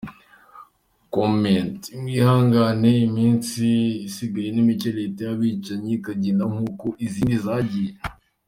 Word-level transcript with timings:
Comment:mwihangangane 1.13 2.91
iminsi 3.07 3.65
isigaye 4.07 4.49
nimike 4.51 4.89
leta 4.99 5.19
yabicanyi 5.29 5.91
ikagenda 5.99 6.43
nkuko 6.53 6.85
izindi 7.05 7.35
zagiye 7.45 7.93